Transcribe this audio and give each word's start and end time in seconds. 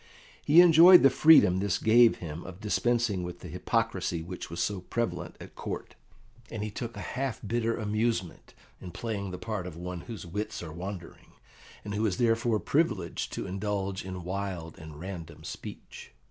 He 0.43 0.61
enjoyed 0.61 1.03
the 1.03 1.11
freedom 1.11 1.59
this 1.59 1.77
gave 1.77 2.15
him 2.15 2.43
of 2.43 2.59
dispensing 2.59 3.21
with 3.21 3.41
the 3.41 3.47
hypocrisy 3.49 4.23
which 4.23 4.49
was 4.49 4.59
so 4.59 4.79
prevalent 4.81 5.35
at 5.39 5.53
Court, 5.53 5.93
and 6.49 6.63
he 6.63 6.71
took 6.71 6.97
a 6.97 7.01
half 7.13 7.39
bitter 7.45 7.77
amusement 7.77 8.55
in 8.81 8.89
playing 8.89 9.29
the 9.29 9.37
part 9.37 9.67
of 9.67 9.77
one 9.77 10.01
whose 10.01 10.25
wits 10.25 10.63
are 10.63 10.73
wandering, 10.73 11.33
and 11.85 11.93
who 11.93 12.03
is 12.07 12.17
therefore 12.17 12.59
privileged 12.59 13.31
to 13.33 13.45
indulge 13.45 14.03
in 14.03 14.23
wild 14.23 14.75
and 14.79 14.99
random 14.99 15.43
speech. 15.43 16.09